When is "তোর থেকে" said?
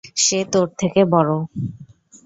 0.51-1.01